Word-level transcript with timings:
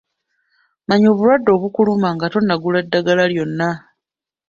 Manya 0.87 1.07
obulwadde 1.11 1.49
obukuluma 1.53 2.07
nga 2.15 2.27
tonnagula 2.33 2.79
ddagala 2.85 3.23
lyonna. 3.33 3.69